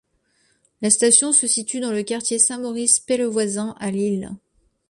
La 0.81 0.89
station 0.89 1.31
se 1.31 1.45
situe 1.45 1.79
dans 1.79 1.91
le 1.91 2.01
quartier 2.01 2.39
Saint-Maurice 2.39 2.99
Pellevoisin 2.99 3.75
à 3.79 3.91
Lille. 3.91 4.31